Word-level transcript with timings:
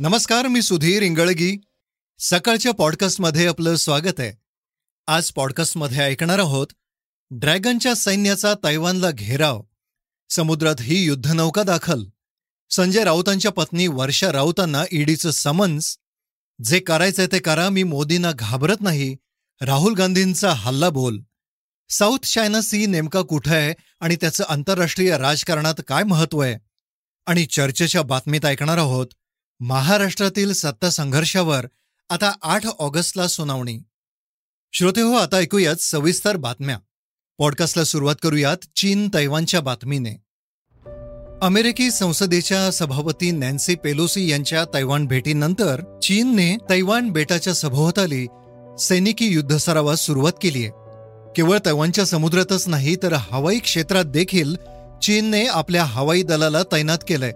नमस्कार 0.00 0.46
मी 0.46 0.62
सुधीर 0.62 1.02
इंगळगी. 1.02 1.60
सकाळच्या 2.18 2.72
पॉडकास्टमध्ये 2.72 3.46
आपलं 3.46 3.76
स्वागत 3.76 4.20
आहे. 4.20 4.32
आज 5.06 5.30
पॉडकास्टमध्ये 5.30 5.98
ऐकणार 5.98 6.38
आहोत 6.38 6.66
ड्रॅगनच्या 7.30 7.94
सैन्याचा 7.94 8.54
तैवानला 8.64 9.10
घेराव. 9.10 9.62
समुद्रात 10.30 10.74
ही 10.80 11.04
युद्धनौका 11.04 11.62
दाखल. 11.62 12.04
संजय 12.70 13.04
राऊतांच्या 13.04 13.50
पत्नी 13.50 13.86
वर्षा 13.86 14.32
राऊतांना 14.32 14.84
ईडीचं 14.92 15.30
समन्स. 15.30 15.98
जे 16.64 16.80
करायचंय 16.80 17.26
ते 17.26 17.38
करा 17.38 17.68
मी 17.68 17.82
मोदींना 17.82 18.32
घाबरत 18.32 18.80
नाही. 18.80 19.16
राहुल 19.60 19.94
गांधींचा 19.94 20.52
हल्ला 20.52 20.88
बोल. 20.88 21.22
साऊथ 21.88 22.26
चायना 22.26 22.60
सी 22.60 22.86
नेमका 22.86 23.20
कुठं 23.20 23.54
आहे 23.54 23.74
आणि 24.00 24.16
त्याचं 24.16 24.44
आंतरराष्ट्रीय 24.48 25.18
राजकारणात 25.18 25.74
काय 25.88 26.02
महत्त्व 26.02 26.38
आहे? 26.38 26.56
आणि 27.26 27.46
चर्चेच्या 27.46 28.02
बातमीत 28.02 28.44
ऐकणार 28.44 28.78
आहोत 28.78 29.06
महाराष्ट्रातील 29.60 30.52
सत्ता 30.52 30.90
संघर्षावर 30.90 31.66
आता 32.10 32.32
आठ 32.42 32.66
ऑगस्टला 32.78 33.26
सुनावणी. 33.26 33.78
श्रोते 34.72 35.00
हो 35.00 35.12
आता 35.12 35.36
ऐकूयात 35.36 35.76
सविस्तर 35.76 36.36
बातम्या. 36.36 36.78
पॉडकास्टला 37.38 37.84
सुरुवात 37.84 38.16
करूयात 38.22 38.56
चीन 38.76 39.08
तैवानच्या 39.14 39.60
बातमीने. 39.60 40.10
अमेरिकी 41.42 41.90
संसदेच्या 41.90 42.70
सभापती 42.70 43.30
नॅन्सी 43.30 43.74
पेलोसी 43.74 44.30
यांच्या 44.30 44.64
तैवान 44.74 45.06
भेटीनंतर 45.06 45.98
चीनने 46.02 46.56
तैवान 46.70 47.10
बेटाच्या 47.10 47.54
सभोवताली 47.54 48.26
सैनिकी 48.78 49.26
युद्धसरावास 49.26 50.00
सुरुवात 50.00 50.32
केली 50.42 50.62
आहे. 50.62 50.70
केवळ 51.36 51.58
तैवानच्या 51.66 52.06
समुद्रातच 52.06 52.68
नाही 52.68 52.96
तर 52.96 53.12
हवाई 53.12 53.58
क्षेत्रात 53.58 54.04
देखील 54.04 54.56
चीनने 55.02 55.46
आपल्या 55.46 55.84
हवाई 55.84 56.22
दलाला 56.22 56.62
तैनात 56.62 56.98
केलंय. 57.08 57.32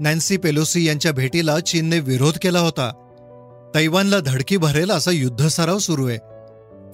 नॅन्सी 0.00 0.36
पेलोसी 0.36 0.86
यांच्या 0.86 1.12
भेटीला 1.12 1.60
चीनने 1.60 1.98
विरोध 1.98 2.38
केला 2.42 2.58
होता. 2.58 2.90
तैवानला 3.74 4.20
धडकी 4.20 4.56
भरेल 4.56 4.90
असा 4.90 5.10
युद्धसराव 5.10 5.78
सुरू 5.78 6.08
आहे. 6.08 6.18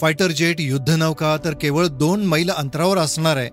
फायटर 0.00 0.30
जेट 0.30 0.60
युद्धनौका 0.60 1.36
तर 1.44 1.54
केवळ 1.60 1.86
दोन 1.86 2.26
मैल 2.26 2.50
अंतरावर 2.50 2.98
असणार 2.98 3.36
आहे. 3.36 3.50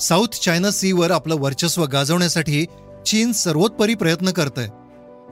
साऊथ 0.00 0.26
चायना 0.26 0.70
सीवर 0.70 1.10
आपलं 1.10 1.36
वर्चस्व 1.38 1.84
गाजवण्यासाठी 1.84 2.66
चीन 3.06 3.32
सर्वोत्परी 3.32 3.94
प्रयत्न 3.94 4.30
करतोय. 4.30 4.66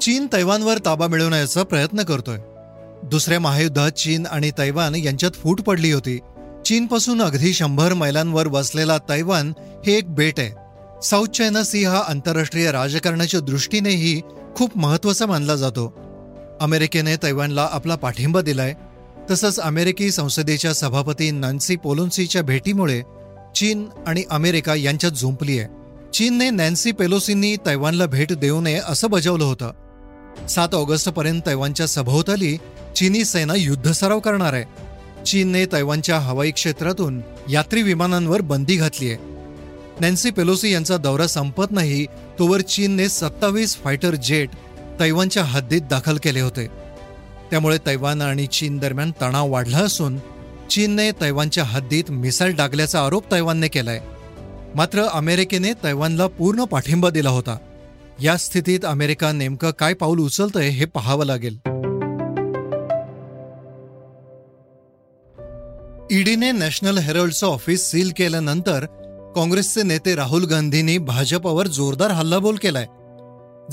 चीन 0.01 0.27
तैवानवर 0.33 0.79
ताबा 0.79 1.07
मिळवण्याचा 1.07 1.63
प्रयत्न 1.63 2.03
करतोय. 2.03 2.39
दुसऱ्या 3.03 3.41
महायुद्धात 3.41 3.91
चीन 3.91 4.27
आणि 4.27 4.51
तैवान 4.59 4.95
यांच्यात 4.95 5.31
फूट 5.31 5.61
पडली 5.61 5.93
होती. 5.93 6.19
चीनपासून 6.65 7.23
अगदी 7.23 7.53
शंभर 7.53 7.95
मैलांवर 7.95 8.47
वसलेला 8.47 8.99
तैवान 8.99 9.53
हे 9.87 9.93
एक 9.93 10.15
बेट 10.15 10.41
आहे. 10.41 10.66
साऊथ 11.03 11.27
चायना 11.27 11.63
सी 11.63 11.85
हा 11.85 12.03
आंतरराष्ट्रीय 12.09 12.71
राजकारणाच्या 12.73 13.41
दृष्टीनेही 13.41 14.21
खूप 14.57 14.77
महत्त्वाचा 14.79 15.27
मानला 15.27 15.57
जातो. 15.57 15.93
अमेरिकेने 16.61 17.17
तैवानला 17.17 17.69
आपला 17.73 17.95
पाठिंबा 17.95 18.41
दिलाय. 18.41 18.75
तसंच 19.31 19.61
अमेरिकी 19.61 20.11
संसदेच्या 20.11 20.73
सभापती 20.73 21.31
नॅन्सी 21.31 21.77
पोलोन्सीच्या 21.77 22.43
भेटीमुळे 22.43 23.03
चीन 23.57 23.87
आणि 24.07 24.23
अमेरिका 24.31 24.75
यांच्यात 24.75 25.13
झुंपली 25.13 25.59
आहे 25.59 25.69
चीनने 26.15 26.51
नॅन्सी 26.51 26.93
पेलोसींनी 26.93 27.57
तैवानला 27.57 28.07
भेट 28.07 28.33
देऊ 28.33 28.61
नये 28.61 28.81
असं 28.89 29.11
बजावलं 29.11 29.45
होतं. 29.45 30.47
सात 30.49 30.75
ऑगस्टपर्यंत 30.75 31.43
तैवानच्या 31.47 31.87
सभोवताली 31.87 32.57
चीनी 32.97 33.25
सेना 33.25 33.55
युद्धसराव 33.57 34.21
करणार 34.21 34.53
आहे. 34.53 34.65
चीनने 35.25 35.67
तैवानच्या 35.67 36.19
हवाई 36.19 36.51
क्षेत्रातून 36.51 37.21
यात्री 37.51 37.83
विमानांवर 37.83 38.41
बंदी 38.41 38.77
घातली 38.77 39.11
आहे 39.11 39.36
नॅन्सी 40.01 40.31
पेलोसी 40.31 40.73
यांचा 40.73 40.97
दौरा 40.97 41.27
संपत 41.27 41.65
नाही 41.71 42.07
तोवर 42.39 42.61
चीनने 42.61 43.09
सत्तावीस 43.09 43.77
फायटर 43.77 44.15
जेट 44.15 44.51
तैवानच्या 45.01 45.45
हद्दीत 45.45 45.81
दाखल 45.81 46.17
केले 46.17 46.41
होते. 46.41 46.67
त्यामुळे 47.51 47.79
तैवान 47.87 48.23
आणि 48.23 48.47
चीन 48.47 48.79
दरम्यान 48.79 49.11
तणाव 49.11 49.51
वाढला 49.51 49.79
असून 49.79 50.19
चीनने 50.71 51.11
तैवानच्या 51.11 51.65
हद्दीत 51.65 52.05
मिसाईल 52.11 52.57
डागल्याचा 52.57 53.05
आरोप 53.05 53.33
तैवानने 53.33 53.69
केलाय. 53.69 54.01
मात्र 54.75 55.03
अमेरिकेने 55.03 55.73
तैवानला 55.73 56.27
पूर्ण 56.27 56.65
पाठिंबा 56.65 57.11
दिला 57.11 57.31
होता. 57.31 57.59
या 58.23 58.37
स्थितीत 58.37 58.81
अमेरिका 58.85 59.33
नेमकं 59.33 59.71
काय 59.71 59.95
पाऊल 59.95 60.19
उचलतंय 60.19 60.69
हे 60.69 60.85
पाहावं 60.85 61.25
लागेल. 61.25 61.59
ईडीने 66.11 66.53
नॅशनल 66.53 66.99
हेरल्डचं 66.99 67.47
ऑफिस 67.47 67.91
सील 67.91 68.11
केल्यानंतर 68.17 68.87
काँग्रेसचे 69.37 69.83
नेते 69.83 70.15
राहुल 70.15 70.45
गांधींनी 70.45 70.97
भाजपावर 70.99 71.67
जोरदार 71.69 72.11
हल्लाबोल 72.11 72.57
केलाय. 72.57 72.87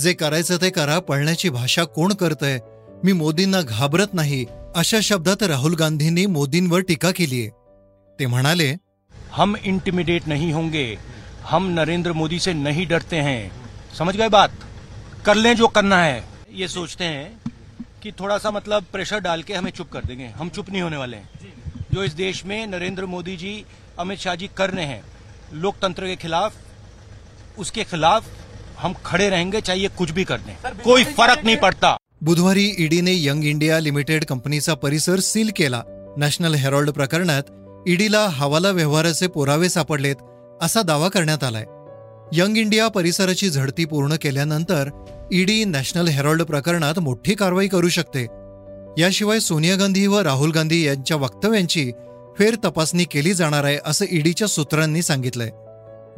जे 0.00 0.12
करायचं 0.12 0.56
ते 0.56 0.68
करा 0.70 0.98
पळण्याची 1.00 1.48
भाषा 1.48 1.84
कोण 1.94 2.12
करतंय? 2.12 2.58
मी 3.04 3.12
मोदींना 3.12 3.60
घाबरत 3.62 4.14
नाही 4.14 4.44
अशा 4.76 4.98
शब्दात 5.02 5.42
राहुल 5.42 5.74
गांधींनी 5.74 6.26
मोदींवर 6.26 6.80
टीका 6.80 7.10
केली 7.10 7.40
आहे 7.40 7.50
ते 8.18 8.26
म्हणाले 8.26 8.68
हम 9.32 9.54
इंटिमिडेट 9.64 10.28
नहीं 10.28 10.52
होंगे 10.52 10.84
हम 11.44 11.70
नरेंद्र 11.70 12.12
मोदी 12.12 12.38
से 12.38 12.52
नहीं 12.52 12.86
डरते 12.88 13.20
हैं. 13.20 13.50
समझ 13.98 14.16
गए 14.16 14.28
बात? 14.28 14.50
कर 15.26 15.34
लें 15.34 15.54
जो 15.56 15.68
करना 15.68 16.02
है। 16.02 16.22
ये 16.52 16.68
सोचते 16.68 17.04
हैं 17.04 17.52
कि 18.02 18.12
थोड़ा 18.12 18.38
सा 18.38 18.50
मतलब 18.50 18.84
प्रेशर 18.92 19.20
डाल 19.20 19.42
के 19.42 19.54
हमें 19.54 19.70
चुप 19.70 19.90
कर 19.92 20.04
देंगे। 20.04 20.26
हम 20.36 20.48
चुप 20.48 20.70
नहीं 20.70 20.82
होने 20.82 20.96
वाले 20.96 21.16
हैं। 21.16 21.28
जो 21.92 22.04
इस 22.04 22.12
देश 22.12 22.44
में 22.44 22.66
नरेंद्र 22.66 23.06
मोदी 23.06 23.36
जी 23.36 23.64
अमित 23.98 24.18
शाह 24.18 24.34
जी 24.34 24.50
कर 24.56 24.70
रहे 24.70 24.86
हैं 24.86 25.02
लोकतंत्र 25.54 26.06
के 26.06 26.16
खिलाफ 26.16 26.52
उसके 27.58 27.84
खिलाफ 27.84 28.24
हम 28.78 28.92
खड़े 29.04 29.28
रहेंगे 29.28 29.60
चाहे 29.60 29.88
कुछ 29.88 30.10
भी 30.10 30.24
कर 30.24 30.38
दें। 30.38 30.56
कोई 30.84 31.04
फर्क 31.04 31.44
नहीं 31.44 31.56
पड़ता। 31.56 31.96
बुधवारी 32.22 32.74
ईडीने 32.78 33.12
यंग 33.24 33.44
इंडिया 33.44 33.78
लिमिटेड 33.78 34.24
कंपनीचा 34.24 34.74
परिसर 34.74 35.20
सील 35.20 35.50
केला। 35.56 35.82
नॅशनल 36.16 36.54
हेरॉल्ड 36.54 36.90
प्रकरणात 36.90 37.42
ईडीला 37.88 38.26
हवाला 38.28 38.70
व्यवहाराचे 38.70 39.26
पुरावे 39.26 39.68
सापडलेत 39.68 40.16
असा 40.62 40.82
दावा 40.82 41.08
करण्यात 41.08 41.44
आलाय. 41.44 41.64
यंग 42.32 42.56
इंडिया 42.56 42.88
परिसराची 42.88 43.50
झडती 43.50 43.84
पूर्ण 43.84 44.14
केल्यानंतर 44.14 44.88
ईडी 45.32 45.64
नॅशनल 45.64 46.08
हेरॉल्ड 46.08 46.42
प्रकरणात 46.42 46.98
मोठी 46.98 47.34
कारवाई 47.34 47.68
करू 47.68 47.88
शकते. 47.88 48.26
याशिवाय 48.98 49.40
सोनिया 49.40 49.76
गांधी 49.76 50.06
व 50.06 50.18
राहुल 50.18 50.50
गांधी 50.50 50.86
यांच्या 50.86 51.16
वक्तव्यांची 51.16 51.92
फेर 52.38 52.54
तपासणी 52.64 53.04
केली 53.04 53.34
जाणार 53.34 53.64
आहे 53.64 53.78
असं 53.86 54.04
ईडीच्या 54.10 54.48
सूत्रांनी 54.48 55.02
सांगितलंय. 55.02 55.50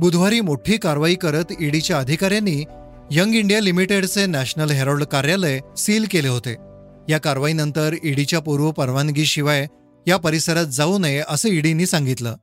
बुधवारी 0.01 0.41
मोठी 0.41 0.77
कारवाई 0.77 1.15
करत 1.15 1.45
ईडीच्या 1.61 1.99
अधिकाऱ्यांनी 1.99 2.65
यंग 3.11 3.35
इंडिया 3.35 3.61
लिमिटेडचे 3.61 4.27
नॅशनल 4.27 4.71
हेरॉल्ड 4.71 5.05
कार्यालय 5.05 5.61
सील 5.77 6.07
केले 6.11 6.29
होते. 6.29 6.57
या 7.09 7.19
कारवाईनंतर 7.19 7.95
ईडीच्या 8.05 8.41
पूर्व 8.41 8.71
परवानगीशिवाय 8.71 9.67
या 10.07 10.17
परिसरात 10.17 10.67
जाऊ 10.67 10.99
नये 10.99 11.23
असं 11.29 11.49
ईडीनी 11.49 11.87
सांगितलं. 11.87 12.35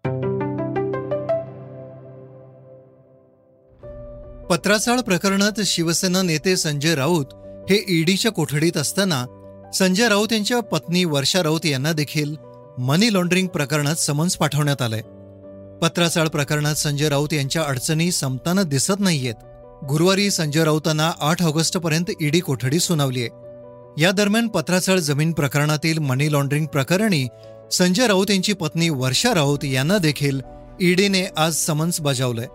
पत्राचाळ 4.50 5.00
प्रकरणात 5.00 5.62
शिवसेना 5.65 6.21
नेते 6.21 6.57
संजय 6.57 6.95
राऊत 6.95 7.25
हे 7.69 7.86
ईडीच्या 7.89 8.31
कोठडीत 8.31 8.77
असताना 8.77 9.25
संजय 9.74 10.09
राऊत 10.09 10.33
यांच्या 10.33 10.59
पत्नी 10.59 11.06
वर्षा 11.06 11.44
राऊत 11.44 11.65
यांना 11.65 11.92
देखील 11.94 12.36
मनी 12.80 13.14
लॉन्ड्रिंग 13.14 13.48
प्रकरणात 13.48 13.96
समन्स 13.96 14.38
पाठवण्यात 14.38 14.81
आलंय. 14.81 15.02
पत्राचाळ 15.81 16.28
प्रकरणात 16.28 16.75
संजय 16.75 17.10
राऊत 17.10 17.34
यांच्या 17.34 17.64
अडचणी 17.64 18.12
संपताना 18.12 18.64
दिसत 18.64 18.94
नाहीयेत. 19.00 19.34
गुरुवारी 19.90 20.31
संजय 20.31 20.64
राऊतांना 20.64 21.12
आठ 21.20 21.44
ऑगस्टपर्यंत 21.44 22.12
ईडी 22.22 22.40
कोठडी 22.40 22.80
सुनावलीय. 22.80 23.28
या 24.02 24.12
दरम्यान 24.12 24.48
पत्राचाळ 24.48 24.98
जमीन 24.98 25.31
प्रकरणातील 25.31 25.98
मनी 25.98 26.31
लॉन्ड्रिंग 26.31 26.66
प्रकरणी 26.66 27.28
संजय 27.72 28.08
राऊत 28.08 28.31
यांची 28.31 28.54
पत्नी 28.54 28.90
वर्षा 28.90 29.34
राऊत 29.34 29.66
यांना 29.66 29.98
देखील 29.98 30.42
ईडीने 30.81 31.25
आज 31.38 31.56
समन्स 31.56 32.02
बजावलंय. 32.02 32.48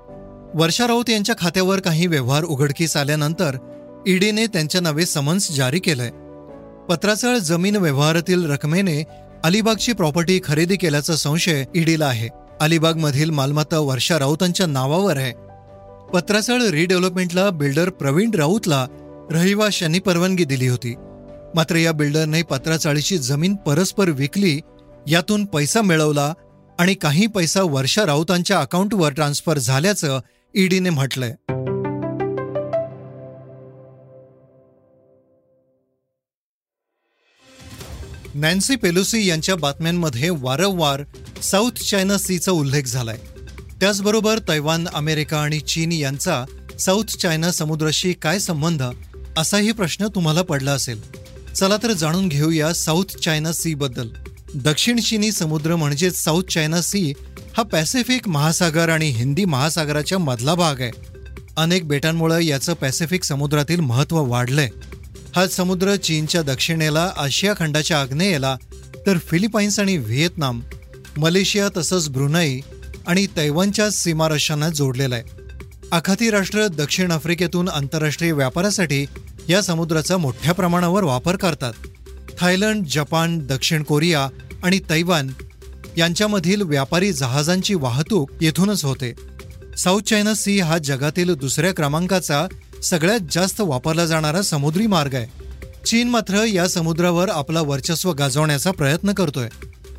वर्षा 0.55 0.87
राऊत 0.87 1.11
यांच्या 1.11 1.35
खात्यावर 1.38 1.81
काही 1.81 2.06
व्यवहार 2.06 2.44
उघडकीस 2.44 2.97
आल्यानंतर 2.97 3.56
ईडीने 4.06 4.47
त्यांच्या 4.47 4.81
नावे 4.81 5.06
समन्स 5.06 5.53
जारी 5.53 5.79
केलंय. 5.79 6.11
पत्राचाळ 6.88 7.38
जमीन 7.38 7.76
व्यवहारातील 7.76 8.50
रकमेने 8.50 9.27
अलिबागची 9.44 9.93
प्रॉपर्टी 9.93 10.40
खरेदी 10.44 10.76
केल्याचा 10.76 11.17
संशय 11.17 11.64
ईडीला 11.75 12.06
आहे. 12.06 12.29
अलिबागमधील 12.61 13.31
मालमत्ता 13.31 13.79
वर्षा 13.79 14.19
राऊतांच्या 14.19 14.67
नावावर 14.67 15.17
आहे. 15.17 15.32
पत्राचाळ 16.12 16.62
रिडेव्हलपमेंटला 16.62 17.50
बिल्डर 17.50 17.90
प्रवीण 17.90 18.31
राऊतला 18.35 18.87
रहिवाश 19.31 19.82
यांनी 19.82 19.99
परवानगी 19.99 20.44
दिली 20.44 20.69
होती. 20.69 20.94
मात्र 21.55 21.76
या 21.76 21.93
बिल्डरने 21.93 22.43
पत्राचाळीची 22.43 23.19
जमीन 23.19 23.55
परस्पर 23.55 24.08
विकली 24.08 24.61
यातून 25.06 25.44
पैसा 25.44 25.82
मिळवला 25.82 26.34
आणि 26.79 26.94
काही 26.94 27.26
पैसा 27.26 27.62
वर्षा 27.62 28.06
राऊतांच्या 28.06 28.61
अकाउंटवर 28.61 29.12
ट्रान्स्फर 29.12 29.58
झाल्याचं 29.58 30.20
ईडीने 30.55 30.91
म्हटलंय. 30.91 31.34
नॅन्सी 38.38 38.76
पेलोसी 38.76 39.29
यांच्या 39.29 39.56
बातम्यांमध्ये 39.56 40.31
वारंवार 40.31 41.02
साऊथ 41.43 41.70
चायना 41.70 42.19
सीचा 42.19 42.52
उल्लेख 42.52 42.82
झालाय. 42.82 43.19
त्याचबरोबर 43.81 44.38
तैवान 44.49 44.88
अमेरिका 44.94 45.38
आणि 45.38 45.61
चीन 45.61 45.93
यांचा 45.93 46.44
साऊथ 46.81 47.05
चायना 47.05 47.52
समुद्राशी 47.52 48.12
काय 48.12 48.38
संबंध 48.38 48.82
असाही 49.37 49.73
प्रश्न 49.73 50.06
तुम्हाला 50.06 50.43
पडला 50.43 50.73
असेल. 50.73 51.00
चला 51.55 51.76
तर 51.76 51.93
जाणून 51.93 52.29
घेऊया 52.29 52.73
साऊथ 52.73 53.05
चायना 53.05 53.52
सी 53.52 53.75
बद्दल. 53.75 54.08
दक्षिण 54.55 55.00
चीनी 55.00 55.32
समुद्र 55.32 55.76
म्हणजेच 55.76 56.17
साऊथ 56.17 56.43
चायना 56.43 56.82
सी 56.82 57.12
हा 57.56 57.62
पॅसिफिक 57.62 58.29
महासागर 58.29 58.88
आणि 58.88 59.08
हिंदी 59.08 59.44
महासागराच्या 59.44 60.19
मधला 60.19 60.55
भाग 60.55 60.81
आहे. 60.81 60.91
अनेक 61.56 61.88
बेटांमुळे 61.88 62.46
याचं 62.46 62.75
पॅसिफिक 62.75 63.25
समुद्रातील 63.25 63.81
महत्त्व 63.81 64.25
वाढलंय. 64.25 64.69
हा 65.38 65.46
समुद्र 65.46 65.96
चीनच्या 65.96 66.43
दक्षिणेला 66.43 67.12
आशिया 67.17 67.55
खंडाच्या 67.58 68.00
आग्नेयेला 68.00 68.56
तर 69.06 69.19
फिलिपाईन्स 69.19 69.81
आणि 69.81 69.96
व्हिएतनाम 69.96 70.61
मलेशिया 71.17 71.69
तसंच 71.76 72.08
ब्रुनाई 72.08 72.61
आणि 73.06 73.26
तैवानच्या 73.37 73.90
सीमारशांना 73.90 74.69
जोडलेला 74.69 75.14
आहे. 75.14 75.25
आखाती 75.93 76.31
राष्ट्र 76.31 76.67
दक्षिण 76.67 77.11
आफ्रिकेतून 77.11 77.69
आंतरराष्ट्रीय 77.69 78.32
व्यापारासाठी 78.32 79.06
या 79.49 79.62
समुद्राचा 79.62 80.17
मोठ्या 80.17 80.55
प्रमाणावर 80.55 81.05
वापर 81.05 81.37
करतात. 81.37 81.73
थायलंड 82.41 82.87
जपान 82.87 83.38
दक्षिण 83.38 83.82
कोरिया 83.82 84.29
आणि 84.62 84.81
तैवान 84.91 85.31
यांच्यामधील 85.96 86.62
व्यापारी 86.62 87.12
जहाजांची 87.12 87.75
वाहतूक 87.75 88.31
येथूनच 88.41 88.84
होते. 88.84 89.12
साऊथ 89.79 90.00
चायना 90.00 90.34
सी 90.34 90.61
हा 90.61 90.79
जगातील 90.79 91.34
दुसऱ्या 91.34 91.75
क्रमांकाचा 91.75 92.46
सगळ्यात 92.82 93.20
जास्त 93.30 93.60
वापरला 93.60 94.06
जाणारा 94.06 94.42
समुद्री 94.42 94.86
मार्ग 94.86 95.14
आहे. 95.14 95.26
चीन 95.86 96.08
मात्र 96.08 96.44
या 96.44 96.69
समुद्रावर 96.69 97.28
आपला 97.28 97.60
वर्चस्व 97.60 98.12
गाजवण्याचा 98.12 98.70
प्रयत्न 98.70 99.12
करतोय. 99.12 99.48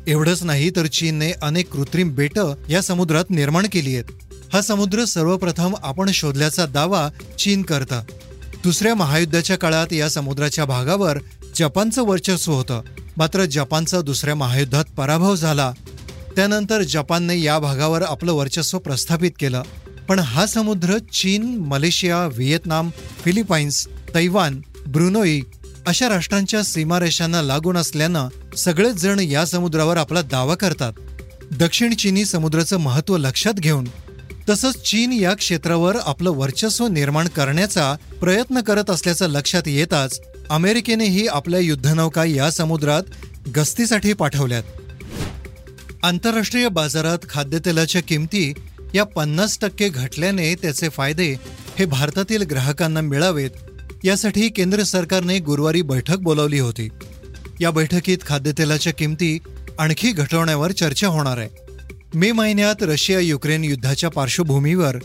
एवढंच 0.06 0.42
नाही 0.42 0.70
तर 0.70 0.86
चीनने 0.86 1.32
अनेक 1.32 1.70
कृत्रिम 1.72 2.14
बेटं 2.14 2.54
या 2.68 2.82
समुद्रात 2.82 3.24
निर्माण 3.30 3.66
केली 3.72 3.94
आहेत. 3.94 4.04
हा 4.52 4.60
समुद्र 4.60 5.04
सर्वप्रथम 5.04 5.74
आपण 5.82 6.10
शोधल्याचा 6.10 6.66
दावा 6.66 7.08
चीन 7.38 7.62
करतं. 7.62 8.02
दुसऱ्या 8.64 8.94
महायुद्धाच्या 8.94 9.56
काळात 9.56 9.92
या 9.92 10.08
समुद्राच्या 10.08 10.64
भागावर 10.64 11.18
जपानचं 11.56 12.02
वर्चस्व 12.02 12.52
होतं. 12.52 12.82
मात्र 13.16 13.44
जपानचा 13.44 14.00
दुसऱ्या 14.00 14.34
महायुद्धात 14.34 14.84
पराभव 14.96 15.36
झाला. 15.36 15.72
त्यानंतर 16.36 16.82
जपानने 16.82 17.40
या 17.40 17.58
भागावर 17.58 18.02
आपलं 18.02 18.32
वर्चस्व 18.32 18.78
प्रस्थापित 18.78 19.30
केलं. 19.38 19.62
पण 20.08 20.18
हा 20.18 20.46
समुद्र 20.46 20.98
चीन 20.98 21.56
Malaysia 21.56 22.26
Vietnam 22.26 22.90
Philippines 23.24 23.88
Taiwan 24.14 24.60
Brunei 24.86 25.40
अशा 25.86 26.08
राष्ट्रांच्या 26.08 26.62
सीमारेषांना 26.62 27.42
लागून 27.42 27.76
असल्यानं 27.76 28.28
सगळेच 28.56 28.94
जण 28.94 29.20
या 29.20 29.44
समुद्रावर 29.44 29.96
आपला 29.96 30.22
दावा 30.22 30.54
करतात. 30.54 30.92
दक्षिण 31.58 31.94
चीनी 31.94 32.24
समुद्राचं 32.24 32.76
महत्त्व 32.76 33.16
लक्षात 33.16 33.54
घेऊन 33.54 33.88
तसंच 34.48 34.76
चीन 34.82 35.12
या 35.12 35.34
क्षेत्रावर 35.34 35.96
आपलं 35.96 36.30
वर्चस्व 36.30 36.86
निर्माण 36.86 37.28
करण्याचा 37.28 37.94
प्रयत्न 38.20 38.60
करत 38.60 38.90
असल्याचं 38.90 39.28
लक्षात 39.28 39.62
येताच 39.66 40.20
अमेरिकेनेही 40.50 41.26
आपल्या 41.26 41.60
युद्धनौका 41.60 42.24
या 42.24 42.50
समुद्रात 42.50 43.02
गस्तीसाठी 43.56 44.12
पाठवल्यात. 44.12 44.62
आंतरराष्ट्रीय 46.02 46.68
बाजारात 46.68 47.18
खाद्यतेलाच्या 47.28 48.02
किमती 48.02 48.52
या 48.94 49.04
पन्नास 49.04 49.58
टक्के 49.60 49.88
घटल्याने 49.88 50.54
त्याचे 50.54 50.88
फायदे 50.88 51.36
हे 51.78 51.84
भारतातील 51.84 52.42
ग्राहकांना 52.42 53.00
मिळावेत 53.00 53.50
यासाठी 54.04 54.48
केंद्र 54.48 54.82
सरकारने 54.82 55.38
गुरुवारी 55.38 55.82
बैठक 55.82 56.16
बोलावली 56.16 56.58
होती. 56.58 56.88
या 57.60 57.70
बैठकीत 57.70 58.18
खाद्यतेलाच्या 58.26 58.92
किमती 58.92 59.38
आणखी 59.78 60.12
घटवण्यावर 60.12 60.72
चर्चा 60.72 61.08
होणार 61.08 61.38
आहे. 61.38 61.48
मे 62.14 62.32
महिन्यात 62.32 62.74
रशिया 62.80 63.20
युक्रेन 63.20 63.64
युद्धाच्या 63.64 64.10
पार्श्वभूमीवर 64.10 64.96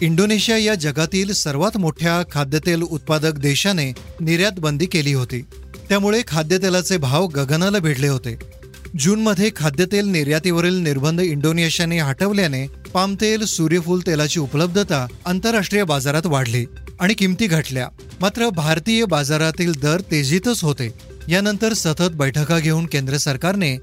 इंडोनेशिया 0.00 0.58
या 0.58 0.74
जगातील 0.74 1.32
सर्वात 1.32 1.76
मोठ्या 1.76 2.22
खाद्यतेल 2.32 2.82
उत्पादक 2.82 3.32
देशाने 3.32 3.92
निर्यात 4.20 4.52
बंदी 4.58 4.86
केली 4.86 5.12
होती. 5.12 5.42
त्यामुळे 5.88 6.22
खाद्यतेलाचे 6.28 6.96
भाव 6.96 7.26
गगनाला 7.26 7.78
भिडले 7.78 8.08
होते. 8.08 8.36
जूनमध्ये 8.98 9.50
खाद्यतेल 9.56 10.06
निर्यातीवरील 10.06 10.74
निर्बंध 10.74 11.20
इंडोनेशियाने 11.20 11.98
हटवल्याने 11.98 12.66
पामतेल 12.94 13.44
सूर्यफूल 13.44 14.00
तेलाची 14.06 14.40
उपलब्धता 14.40 15.06
आंतरराष्ट्रीय 15.26 15.84
बाजारात 15.84 16.26
वाढली 16.26 16.64
आणि 17.00 17.14
किमती 17.14 17.46
घटल्या. 17.46 17.88
मात्र 18.20 18.48
भारतीय 18.48 19.04
बाजारातील 19.04 19.72
दर 19.82 20.00
तेजीतच 20.00 20.62
होते. 20.64 20.88
यानंतर 21.28 21.72
सतत 21.72 22.10
बैठका 22.12 22.58
घेऊन 22.58 22.86
केंद्र 22.86 23.16
सरकारने 23.16 23.76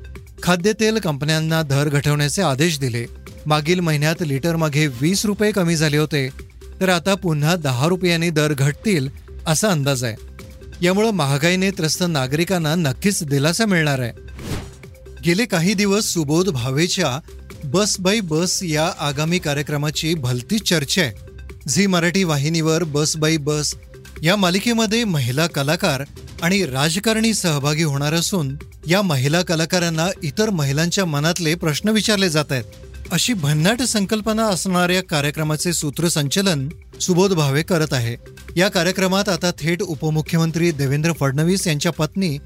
खाद्यतेल 0.44 0.98
कंपन्यांना 1.00 1.62
दर 1.62 1.90
घटवण्याचे 1.90 2.42
आदेश 2.42 2.80
दिले. 2.80 3.06
मागील 3.46 3.80
महिन्यात 3.80 4.22
लिटरमागे 4.22 4.88
वीस 5.02 5.26
रुपये 5.26 5.52
कमी 5.52 5.76
झाले 5.76 5.98
होते 5.98 6.30
तर 6.82 6.90
आता 6.90 7.16
पुन्हा 7.16 7.56
दहा 7.56 7.88
रुपयांनी 7.88 8.30
दर 8.30 8.54
घटतील 8.54 9.08
असा 9.48 9.68
अंदाज 9.68 10.04
आहे. 10.04 10.16
यामुळे 10.82 11.12
महागाईने 11.12 11.72
त्रस्त 11.72 12.04
नागरिकांना 12.08 12.76
नक्कीच 12.76 13.24
दिलासा 13.24 13.66
मिळणार 13.66 14.00
आहे. 14.00 14.12
गेले 15.26 15.46
काही 15.46 15.74
दिवस 15.74 16.06
सुबोध 16.06 16.50
भावेच्या 16.50 17.20
बस 17.66 18.00
बाई 18.00 18.20
बस 18.20 18.64
या 18.64 18.92
आगामी 19.00 19.40
कार्यक्रमाची 19.40 20.14
भलती 20.14 20.60
चर्चा 20.60 21.02
आहे. 21.02 21.12
झी 21.70 21.86
मराठी 21.88 22.24
वाहिनीवर 22.24 22.84
बस 22.84 23.18
बाई 23.18 23.38
बस 23.38 23.76
या 24.24 24.36
मालिकेमध्ये 24.36 25.04
महिला 25.04 25.48
कलाकार 25.48 26.04
आणि 26.42 26.66
राजकारणी 26.66 27.34
सहभागी 27.34 27.84
होणार 27.84 28.14
असून 28.14 28.56
या 28.88 29.02
महिला 29.02 29.42
कलाकारांना 29.42 30.08
इतर 30.24 30.50
महिलांच्या 30.50 31.06
मनातले 31.06 31.56
प्रश्न 31.56 31.90
विचारले 31.90 32.30
जात 32.30 32.52
आहेत. 32.52 32.64
अशी 33.12 33.34
भन्नाट 33.34 33.82
संकल्पना 33.82 34.46
असणाऱ्या 34.46 35.04
कार्यक्रमाचे 35.04 35.74
सूत्रसंचलन 35.74 36.70
सुबोध 37.02 37.34
भावे 37.34 37.64
करत 37.64 37.94
आहे. 37.94 38.16
या 38.56 38.70
कार्यक्रमात 38.70 39.30
आता 39.30 39.52
थेट 39.52 39.82
उपमुख्यमंत्री 39.82 40.72
देवेंद्र 40.72 41.14
फडणवीस 41.14 41.68
यांच्या 41.68 41.92
पत्नी 41.92 42.38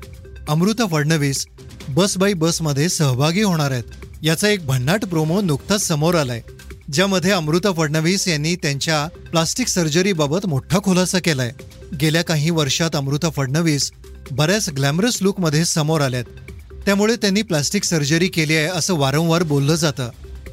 अमृता 0.48 0.86
फडणवीस 0.92 1.46
बस 1.90 2.18
बाई 2.18 2.34
बसमध्ये 2.34 2.90
सहभागी 2.90 3.42
होणार 3.42 3.72
आहेत. 3.72 3.84
याचा 4.24 4.48
एक 4.48 4.66
भन्नाट 4.66 5.06
प्रोमो 5.06 5.42
नुकताच 5.42 5.82
समोर 5.82 6.16
आलाय 6.16 6.42
ज्यामध्ये 6.94 7.32
अमृता 7.32 7.72
फडणवीस 7.72 8.28
यांनी 8.28 8.56
त्यांच्या 8.56 9.08
प्लास्टिक 9.30 9.68
सर्जरीबाबत 9.68 10.46
मोठा 10.46 10.80
खुलासा 10.84 11.20
केलाय. 11.20 11.52
गेल्या 12.02 12.24
काही 12.24 12.50
वर्षात 12.50 12.96
अमृता 12.96 13.30
फडणवीस 13.30 13.92
बऱ्याच 14.32 14.70
ग्लॅमरस 14.70 15.18
लुकमध्ये 15.22 15.66
समोर 15.66 16.02
आल्यात. 16.02 16.24
त्यामुळे 16.86 17.16
त्यांनी 17.16 17.42
प्लास्टिक 17.42 17.84
सर्जरी 17.84 18.28
केली 18.28 18.56
आहे 18.56 18.66
असं 18.66 18.94
वारंवार 18.94 19.44
बोललं 19.44 19.76
जातं. 19.76 20.10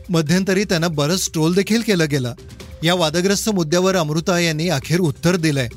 मध्यंतरी 0.08 0.64
त्यांना 0.64 0.88
बरंच 0.88 1.30
ट्रोल 1.32 1.54
देखील 1.54 1.80
केलं 1.80 2.06
गेलं. 2.10 2.34
या 2.82 2.94
वादग्रस्त 2.94 3.50
मुद्द्यावर 3.50 3.96
अमृता 3.96 4.38
यांनी 4.38 4.68
अखेर 4.68 5.00
उत्तर 5.00 5.36
दिलंय. 5.36 5.68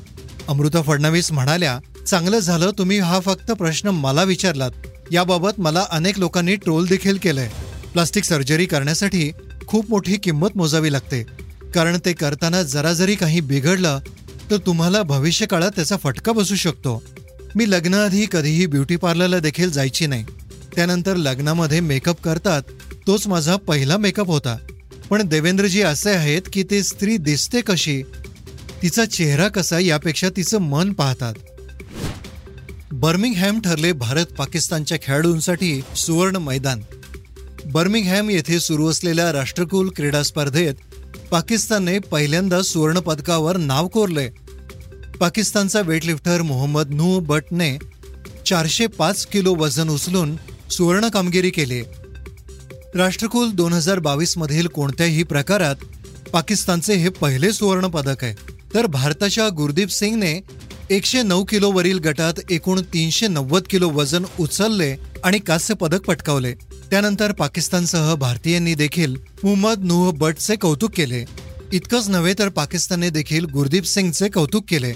अमृता 0.48 0.82
फडणवीस 0.82 1.32
म्हणाल्या 1.32 1.78
चांगलं 2.06 2.38
झालं 2.38 2.70
तुम्ही 2.70 2.98
हा 2.98 3.20
फक्त 3.20 3.50
प्रश्न 3.50 3.88
मला 3.88 4.22
विचारलात. 4.22 4.70
याबाबत 5.12 5.60
मला 5.60 5.86
अनेक 5.90 6.18
लोकांनी 6.18 6.56
ट्रोल 6.56 6.86
देखील 6.86 7.18
केलंय. 7.22 7.48
प्लास्टिक 7.94 8.24
सर्जरी 8.24 8.66
करण्यासाठी 8.66 9.30
खूप 9.66 9.90
मोठी 9.90 10.16
किंमत 10.16 10.56
मोजावी 10.56 10.92
लागते. 10.92 11.22
कारण 11.74 11.98
ते 12.04 12.12
करताना 12.12 12.62
जरा 12.62 12.92
जरी 12.92 13.14
काही 13.14 13.40
बिघडलं 13.40 14.00
तर 14.50 14.56
तुम्हाला 14.56 15.02
भविष्यकाळात 15.02 15.70
त्याचा 15.76 15.96
फटका 15.96 16.32
बसू 16.32 16.54
शकतो. 16.54 17.02
मी 17.56 17.70
लग्नाआधी 17.70 18.26
कधीही 18.32 18.66
ब्युटी 18.66 18.96
पार्लरला 18.96 19.38
देखील 19.38 19.70
जायची 19.70 20.06
नाही. 20.06 20.24
त्यानंतर 20.76 21.16
लग्नामध्ये 21.16 21.80
मेकअप 21.80 22.22
करतात 22.22 22.62
तोच 23.06 23.26
माझा 23.26 23.56
पहिला 23.56 23.96
मेकअप 23.96 24.26
होता. 24.26 24.56
पण 25.10 25.22
देवेंद्रजी 25.22 25.82
असे 25.82 26.10
आहेत 26.10 26.42
की 26.52 26.62
ते 26.62 26.82
स्त्री 26.82 27.16
दिसते 27.16 27.60
कशी 27.60 28.02
तिचा 28.82 29.04
चेहरा 29.04 29.48
कसा 29.48 29.78
यापेक्षा 29.78 30.28
तिचं 30.36 30.58
मन 30.58 30.92
पाहतात. 30.92 31.34
बर्मिंगहॅम 32.92 33.60
ठरले 33.60 33.92
भारत 33.92 34.26
पाकिस्तानच्या 34.26 34.98
खेळाडूंसाठी 35.02 35.80
सुवर्ण 35.96 36.36
मैदान. 36.36 36.80
बर्मिंगहॅम 37.74 38.28
येथे 38.30 38.58
सुरू 38.60 38.88
असलेल्या 38.88 39.32
राष्ट्रकुल 39.32 39.88
क्रीडा 39.96 40.22
स्पर्धेत 40.22 40.74
पाकिस्तानने 41.30 41.98
पहिल्यांदा 41.98 42.60
सुवर्णपदकावर 42.62 43.56
नाव 43.56 43.88
कोरले 43.88 44.28
पाकिस्तानचा 45.20 45.80
वेटलिफ्टर 45.80 46.42
मोहम्मद 46.42 46.90
नू 46.90 47.18
बटने 47.20 47.78
चारशे 48.46 48.86
पाच 48.86 49.26
किलो 49.26 49.54
वजन 49.54 49.88
उचलून 49.88 50.36
सुवर्ण 50.70 51.08
कामगिरी 51.08 51.50
केली. 51.50 51.80
राष्ट्रकुल 52.94 53.50
दोन 53.50 53.72
हजार 53.72 53.98
बावीसमधील 53.98 54.66
कोणत्याही 54.66 55.22
प्रकारात 55.22 55.76
पाकिस्तानचे 56.32 56.94
हे 56.94 57.08
पहिले 57.08 57.52
सुवर्ण 57.52 57.86
पदक 57.86 58.24
आहे. 58.24 58.34
तर 58.74 58.86
भारताच्या 58.86 59.48
गुरदीप 59.48 59.88
सिंगने 59.88 60.40
एकशे 60.90 61.22
नऊ 61.22 61.44
किलोवरील 61.44 61.98
गटात 61.98 62.40
एकूण 62.50 62.80
तीनशे 62.94 63.28
नव्वद 63.28 63.62
किलो 63.70 63.90
वजन 63.90 64.24
उचलले 64.40 64.94
आणि 65.24 65.38
कांस्य 65.38 65.74
पदक 65.74 66.00
पटकावले. 66.00 66.54
त्यानंतर 66.90 67.32
पाकिस्तानसह 67.32 68.14
भारतीयांनी 68.14 68.74
देखील 68.74 69.16
मुहम्मद 69.44 69.84
नुह 69.84 70.10
बटचे 70.12 70.56
कौतुक 70.56 70.90
केले. 70.90 71.24
इतकंच 71.72 72.08
नव्हे 72.08 72.34
तर 72.38 72.48
पाकिस्तानने 72.48 73.10
देखील 73.10 73.44
गुरदीप 73.44 73.84
सिंगचे 73.84 74.28
कौतुक 74.28 74.64
केले. 74.68 74.92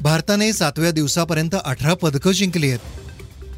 भारताने 0.00 0.52
सातव्या 0.52 0.90
दिवसापर्यंत 0.90 1.54
अठरा 1.64 1.94
पदकं 1.94 2.32
जिंकली 2.32 2.68
आहेत. 2.68 2.80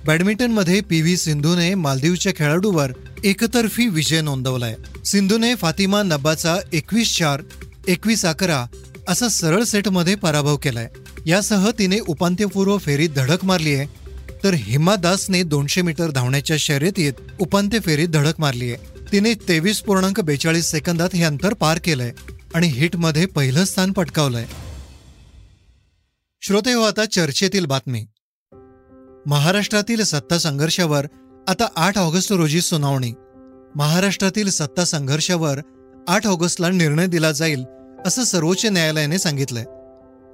बॅडमिंटनमध्ये 0.06 0.80
पी 0.80 1.00
व्ही 1.00 1.16
सिंधूने 1.16 1.74
मालदीवच्या 1.74 2.32
खेळाडूवर 2.36 2.92
एकतर्फी 3.24 3.88
विजय 3.88 4.20
नोंदवलाय. 4.20 4.74
सिंधूने 5.04 5.54
फातिमा 5.54 6.02
नब्बाचा 6.02 6.56
एकवीस 6.72 7.16
चार 7.18 7.42
एकवीस 7.88 8.24
अकरा 8.24 8.66
असा 9.08 9.28
सरळ 9.28 9.62
सेटमध्ये 9.62 10.14
पराभव 10.14 10.56
केलाय. 10.56 10.88
यासह 11.26 11.70
तिने 11.78 11.98
उपांत्यपूर्व 11.98 12.78
फेरीत 12.78 13.10
धडक 13.16 13.44
मारली 13.44 13.74
आहे. 13.74 14.03
तर 14.44 14.54
हिमा 14.54 14.96
दासने 14.96 15.42
दोनशे 15.42 15.82
मीटर 15.82 16.10
धावण्याच्या 16.10 16.56
शर्यतीत 16.56 17.12
उपांत्य 17.40 17.78
फेरीत 17.78 18.08
धडक 18.08 18.40
मारली 18.40 18.72
आहे. 18.72 18.98
तिने 19.12 19.34
तेवीस 19.34 19.80
पूर्णांक 19.80 20.20
बेचाळीस 20.20 20.70
सेकंदात 20.70 21.08
हे 21.14 21.24
अंतर 21.24 21.54
पार 21.54 21.78
केलंय 21.84 22.12
आणि 22.54 22.66
हिटमध्ये 22.66 23.26
पहिलं 23.26 23.64
स्थान 23.64 23.92
पटकावलंय. 23.92 24.46
श्रोते 26.42 26.72
हो 26.72 26.82
आता 26.82 27.04
चर्चेतील 27.04 27.66
बातमी. 27.66 28.06
महाराष्ट्रातील 29.26 30.02
सत्ता 30.02 30.38
संघर्षावर 30.38 31.06
आता 31.48 31.68
आठ 31.76 31.98
ऑगस्ट 31.98 32.32
रोजी 32.32 32.60
सुनावणी. 32.60 33.12
महाराष्ट्रातील 33.76 34.50
सत्ता 34.50 34.84
संघर्षावर 34.84 35.58
आठ 36.08 36.26
ऑगस्टला 36.26 36.68
निर्णय 36.68 37.06
दिला 37.06 37.32
जाईल 37.32 37.64
असं 38.06 38.24
सर्वोच्च 38.24 38.66
न्यायालयाने 38.66 39.18
सांगितलंय. 39.18 39.64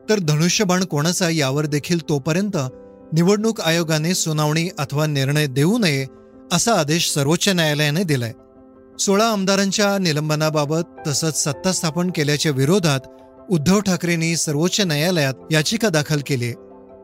तर 0.09 0.19
धनुष्यबाण 0.19 0.85
कोणाचा 0.85 1.31
यावर 1.31 1.67
देखील 1.67 2.09
तोपर्यंत 2.09 2.57
निवडणूक 3.13 3.61
आयोगाने 3.61 4.15
सुनावणी 4.15 4.69
अथवा 4.79 5.07
निर्णय 5.07 5.47
देऊ 5.47 5.79
नये 5.79 6.07
असा 6.53 6.73
आदेश 6.73 7.11
सर्वोच्च 7.11 7.49
न्यायालयाने 7.49 8.05
दिलाय. 8.05 8.33
सोळा 8.99 9.25
आमदारांच्या 9.25 9.99
निलंबनाबाबत 9.99 10.83
तसंच 11.07 11.45
सत्ता 11.45 11.73
स्थापन 11.73 12.11
केल्याच्या 12.11 12.53
विरोधात 12.53 13.01
उद्धव 13.51 13.81
ठाकरेंनी 13.81 14.37
सर्वोच्च 14.37 14.81
न्यायालयात 14.81 15.35
याचिका 15.53 15.89
दाखल 15.89 16.21
केली 16.27 16.45
आहे. 16.45 16.55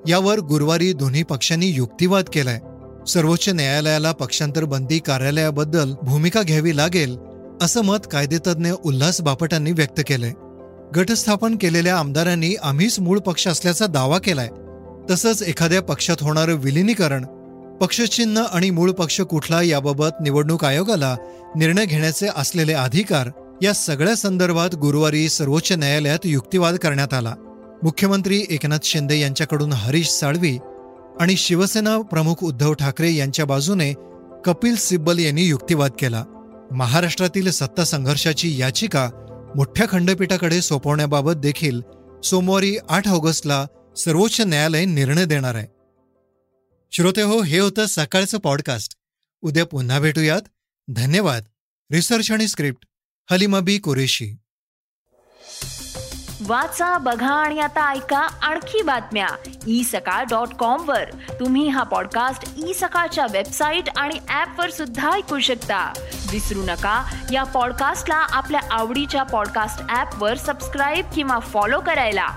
यावर 0.09 0.39
गुरुवारी 0.39 0.93
दोन्ही 0.93 1.23
पक्षांनी 1.23 1.67
युक्तिवाद 1.67 2.25
केलाय. 2.33 2.61
सर्वोच्च 3.07 3.49
न्यायालयाला 3.49 4.13
पक्षांतर 4.13 4.65
बंदी 4.65 4.99
कार्यालयाबद्दल 4.99 5.95
भूमिका 6.03 6.43
घ्यावी 6.43 6.77
लागेल 6.77 7.17
असं 7.63 7.85
मत 7.85 7.99
कायदेतज्ञ 8.13 8.71
उल्हास 8.85 9.21
बापटांनी 9.21 9.73
व्यक्त 9.73 10.01
केलंय. 10.07 10.33
गटस्थापन 10.97 11.57
केलेल्या 11.57 11.97
आमदारांनी 11.99 12.55
आम्हीच 12.63 13.01
मूळ 13.01 13.19
पक्ष 13.19 13.49
असल्याचा 13.49 13.87
दावा 13.87 14.19
केलाय. 14.19 14.49
तसंच 15.11 15.43
एखाद्या 15.43 15.83
पक्षात 15.83 16.17
होणारं 16.21 16.55
विलिनीकरण 16.55 17.25
पक्षचिन्ह 17.81 18.43
आणि 18.43 18.71
मूळ 18.71 18.91
पक्ष 18.91 19.21
कुठला 19.21 19.63
याबाबत 19.63 20.21
निवडणूक 20.21 20.65
आयोगाला 20.65 21.17
निर्णय 21.57 21.85
घेण्याचे 21.85 22.29
असलेले 22.37 22.73
अधिकार 22.73 23.31
या 23.63 23.73
सगळ्या 23.73 24.15
संदर्भात 24.17 24.75
गुरुवारी 24.75 25.29
सर्वोच्च 25.29 25.73
न्यायालयात 25.73 26.19
युक्तिवाद 26.25 26.77
करण्यात 26.77 27.15
आला. 27.15 27.35
मुख्यमंत्री 27.83 28.45
एकनाथ 28.51 28.85
शिंदे 28.85 29.19
यांच्याकडून 29.21 29.73
हरीश 29.73 30.09
साळवी 30.09 30.59
आणि 31.21 31.37
शिवसेना 31.37 32.01
प्रमुख 32.03 32.45
उद्धव 32.45 32.73
ठाकरे 32.73 33.13
यांच्या 33.15 33.45
बाजूने 33.45 33.93
कपिल 34.45 34.77
सिब्बल 34.77 35.19
यांनी 35.19 35.43
युक्तिवाद 35.43 35.91
केला. 35.99 36.25
महाराष्ट्रातील 36.71 37.51
सत्ता 37.51 37.85
संघर्षाची 37.85 38.57
याचिका 38.61 39.09
मोठ्या 39.57 39.87
खंडपीठाकडे 39.91 40.61
सोपवण्याबाबत 40.63 41.33
देखील 41.33 41.81
सोमवारी 42.25 42.77
आठ 42.89 43.09
ऑगस्टला 43.09 43.67
सर्वोच्च 43.97 44.41
न्यायालय 44.41 44.85
निर्णय 44.85 45.25
देणार 45.25 45.55
आहे. 45.55 45.67
श्रोते 46.93 47.23
हो 47.23 47.43
हे 47.43 47.59
होतं 47.59 47.87
सकाळचं 47.87 48.39
पॉडकास्ट 48.39 48.97
उद्या 49.43 49.67
पुन्हा 49.67 50.01
भेटूयात. 50.01 50.41
धन्यवाद. 50.89 51.43
रिसर्च 51.93 52.31
आणि 52.31 52.49
स्क्रिप्ट 52.49 52.87
हलिमाबी 53.31 53.79
कुरेशी. 53.79 54.37
वाचा 56.41 56.99
बघा 56.99 57.35
आणि 57.35 57.61
आता 57.61 57.93
ऐका 57.93 58.19
आणखी 58.19 58.83
बातम्या. 58.83 59.51
ई 59.67 59.83
सकाळ 59.83 60.25
डॉट 60.25 60.55
कॉम 60.55 60.89
वर. 60.89 61.05
तुम्ही 61.41 61.69
हा 61.69 61.83
पॉडकास्ट 61.83 62.69
ई 62.69 62.73
सकाळच्या 62.73 63.27
वेबसाईट 63.31 63.85
आणि 63.97 64.19
ऍप 64.29 64.61
वर 64.61 64.71
सुद्धा 64.71 65.13
ऐकू 65.13 65.41
शकता. 65.41 65.93
विसरू 66.31 66.63
नका 66.63 67.15
या 67.33 67.45
पॉडकास्टला 67.45 68.15
आपल्या 68.15 68.61
आवडीच्या 68.71 69.23
पॉडकास्ट 69.23 69.97
ऍप 69.97 70.23
वर 70.23 70.37
सबस्क्राईब 70.37 71.07
किंवा 71.15 71.39
फॉलो 71.39 71.81
करायला. 71.81 72.29